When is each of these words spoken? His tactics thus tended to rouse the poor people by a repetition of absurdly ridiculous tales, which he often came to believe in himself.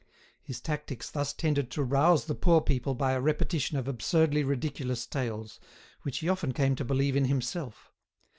His 0.41 0.59
tactics 0.59 1.11
thus 1.11 1.31
tended 1.31 1.69
to 1.69 1.83
rouse 1.83 2.25
the 2.25 2.33
poor 2.33 2.59
people 2.59 2.95
by 2.95 3.11
a 3.11 3.21
repetition 3.21 3.77
of 3.77 3.87
absurdly 3.87 4.43
ridiculous 4.43 5.05
tales, 5.05 5.59
which 6.01 6.17
he 6.21 6.27
often 6.27 6.53
came 6.53 6.75
to 6.77 6.83
believe 6.83 7.15
in 7.15 7.25
himself. 7.25 7.91